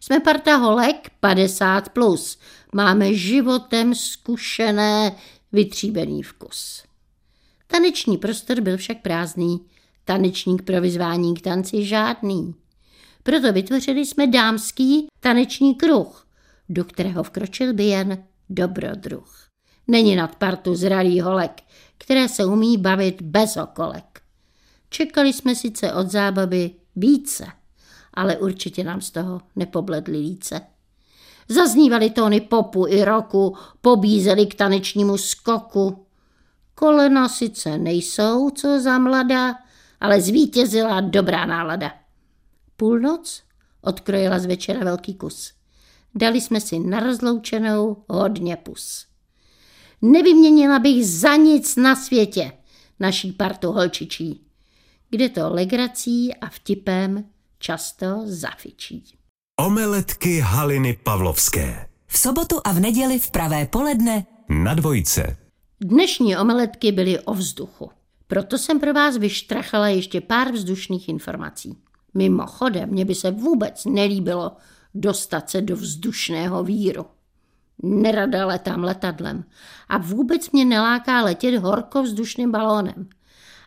Jsme 0.00 0.20
parta 0.20 0.56
holek 0.56 1.10
50 1.20 1.88
plus, 1.88 2.38
máme 2.74 3.14
životem 3.14 3.94
zkušené, 3.94 5.16
vytříbený 5.52 6.22
vkus. 6.22 6.82
Taneční 7.66 8.16
prostor 8.16 8.60
byl 8.60 8.76
však 8.76 9.02
prázdný, 9.02 9.66
tanečník 10.04 10.62
pro 10.62 10.80
vyzvání 10.80 11.34
k 11.34 11.40
tanci 11.40 11.84
žádný. 11.84 12.54
Proto 13.22 13.52
vytvořili 13.52 14.06
jsme 14.06 14.26
dámský 14.26 15.06
taneční 15.20 15.74
kruh, 15.74 16.26
do 16.68 16.84
kterého 16.84 17.22
vkročil 17.22 17.74
by 17.74 17.84
jen 17.84 18.24
dobrodruh. 18.50 19.48
Není 19.88 20.16
nad 20.16 20.36
partu 20.36 20.74
zralý 20.74 21.20
holek, 21.20 21.62
které 21.98 22.28
se 22.28 22.44
umí 22.44 22.78
bavit 22.78 23.22
bez 23.22 23.56
okolek. 23.56 24.22
Čekali 24.88 25.32
jsme 25.32 25.54
sice 25.54 25.92
od 25.92 26.10
zábavy 26.10 26.70
více, 26.96 27.46
ale 28.14 28.36
určitě 28.36 28.84
nám 28.84 29.00
z 29.00 29.10
toho 29.10 29.40
nepobledly 29.56 30.18
líce. 30.18 30.60
Zaznívaly 31.48 32.10
tóny 32.10 32.40
popu 32.40 32.86
i 32.86 33.04
roku, 33.04 33.56
pobízeli 33.80 34.46
k 34.46 34.54
tanečnímu 34.54 35.18
skoku. 35.18 36.06
Kolena 36.74 37.28
sice 37.28 37.78
nejsou, 37.78 38.50
co 38.50 38.80
za 38.80 38.98
mladá, 38.98 39.54
ale 40.00 40.20
zvítězila 40.20 41.00
dobrá 41.00 41.46
nálada. 41.46 41.92
Půlnoc 42.76 43.42
odkrojila 43.82 44.38
z 44.38 44.46
večera 44.46 44.84
velký 44.84 45.14
kus. 45.14 45.52
Dali 46.14 46.40
jsme 46.40 46.60
si 46.60 46.78
na 46.78 47.00
rozloučenou 47.00 48.04
hodně 48.08 48.56
pus. 48.56 49.06
Nevyměnila 50.02 50.78
bych 50.78 51.06
za 51.06 51.36
nic 51.36 51.76
na 51.76 51.96
světě 51.96 52.52
naší 53.00 53.32
partu 53.32 53.72
holčičí, 53.72 54.46
kde 55.10 55.28
to 55.28 55.54
legrací 55.54 56.34
a 56.34 56.48
vtipem 56.48 57.24
často 57.60 58.22
zafičí. 58.24 59.04
Omeletky 59.60 60.40
Haliny 60.40 60.98
Pavlovské. 61.04 61.88
V 62.06 62.18
sobotu 62.18 62.60
a 62.64 62.72
v 62.72 62.80
neděli 62.80 63.18
v 63.18 63.30
pravé 63.30 63.66
poledne 63.66 64.26
Na 64.48 64.74
dvojce. 64.74 65.36
Dnešní 65.80 66.36
omeletky 66.36 66.92
byly 66.92 67.20
o 67.20 67.34
vzduchu. 67.34 67.90
Proto 68.26 68.58
jsem 68.58 68.80
pro 68.80 68.92
vás 68.92 69.16
vyštrachala 69.16 69.88
ještě 69.88 70.20
pár 70.20 70.52
vzdušných 70.52 71.08
informací. 71.08 71.78
Mimochodem, 72.14 72.88
mně 72.90 73.04
by 73.04 73.14
se 73.14 73.30
vůbec 73.30 73.84
nelíbilo 73.84 74.56
dostat 74.94 75.50
se 75.50 75.60
do 75.60 75.76
vzdušného 75.76 76.64
víru. 76.64 77.06
Nerada 77.82 78.46
letám 78.46 78.84
letadlem 78.84 79.44
a 79.88 79.98
vůbec 79.98 80.50
mě 80.50 80.64
neláká 80.64 81.22
letět 81.22 81.54
horkovzdušným 81.54 82.50
balónem. 82.50 83.08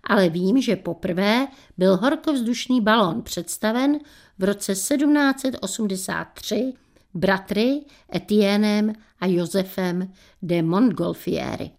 Ale 0.03 0.29
vím, 0.29 0.61
že 0.61 0.75
poprvé 0.75 1.47
byl 1.77 1.97
horkovzdušný 1.97 2.81
balón 2.81 3.21
představen 3.21 3.99
v 4.39 4.43
roce 4.43 4.71
1783 4.71 6.73
bratry 7.13 7.81
Etienem 8.15 8.93
a 9.19 9.25
Josefem 9.25 10.13
de 10.41 10.61
Montgolfieri. 10.61 11.71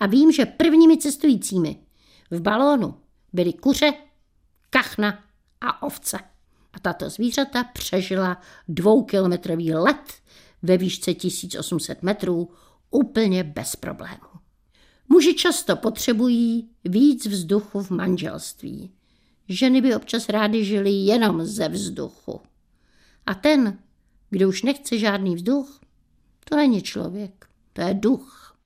A 0.00 0.06
vím, 0.06 0.32
že 0.32 0.46
prvními 0.46 0.96
cestujícími 0.96 1.76
v 2.30 2.40
balónu 2.40 2.94
byly 3.32 3.52
kuře, 3.52 3.92
kachna 4.70 5.24
a 5.60 5.82
ovce. 5.82 6.18
A 6.72 6.80
tato 6.80 7.10
zvířata 7.10 7.64
přežila 7.64 8.40
dvoukilometrový 8.68 9.74
let 9.74 10.12
ve 10.62 10.76
výšce 10.76 11.14
1800 11.14 12.02
metrů 12.02 12.50
úplně 12.90 13.44
bez 13.44 13.76
problémů. 13.76 14.39
Muži 15.12 15.34
často 15.34 15.76
potřebují 15.76 16.70
víc 16.84 17.26
vzduchu 17.26 17.82
v 17.82 17.90
manželství. 17.90 18.90
Ženy 19.48 19.80
by 19.80 19.96
občas 19.96 20.28
rády 20.28 20.64
žily 20.64 20.90
jenom 20.90 21.44
ze 21.44 21.68
vzduchu. 21.68 22.40
A 23.26 23.34
ten, 23.34 23.78
kdo 24.30 24.48
už 24.48 24.62
nechce 24.62 24.98
žádný 24.98 25.34
vzduch, 25.34 25.80
to 26.48 26.56
není 26.56 26.82
člověk, 26.82 27.46
to 27.72 27.80
je 27.80 27.94
duch. 27.94 28.56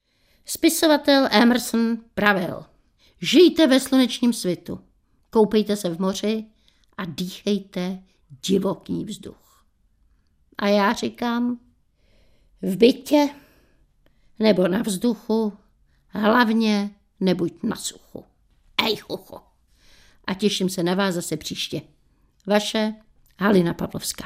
Spisovatel 0.44 1.28
Emerson 1.30 1.98
pravil, 2.14 2.64
žijte 3.20 3.66
ve 3.66 3.80
slunečním 3.80 4.32
svitu, 4.32 4.80
koupejte 5.30 5.76
se 5.76 5.88
v 5.88 5.98
moři 5.98 6.44
a 6.96 7.04
dýchejte 7.04 8.02
divoký 8.46 9.04
vzduch. 9.04 9.64
A 10.58 10.68
já 10.68 10.92
říkám, 10.92 11.60
v 12.62 12.76
bytě 12.76 13.28
nebo 14.38 14.68
na 14.68 14.82
vzduchu, 14.82 15.52
hlavně 16.14 16.90
nebuď 17.20 17.52
na 17.62 17.76
suchu. 17.76 18.24
Ej, 18.84 18.96
chucho. 18.96 19.40
A 20.26 20.34
těším 20.34 20.68
se 20.68 20.82
na 20.82 20.94
vás 20.94 21.14
zase 21.14 21.36
příště. 21.36 21.82
Vaše 22.46 22.94
Halina 23.38 23.74
Pavlovská. 23.74 24.24